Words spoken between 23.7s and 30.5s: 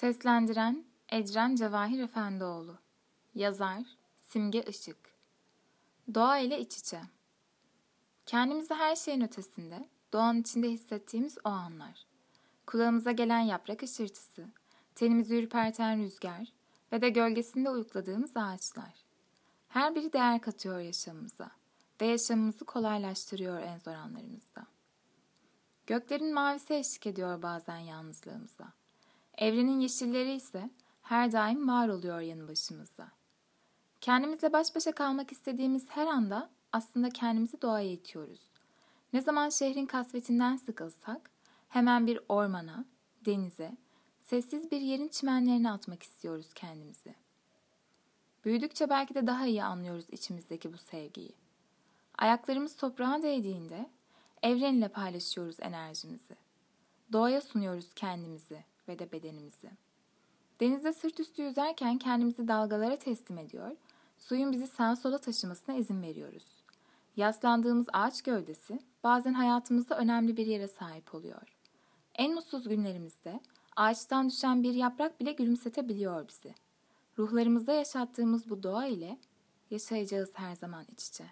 zor anlarımızda. Göklerin mavisi eşlik ediyor bazen yalnızlığımıza. Evrenin yeşilleri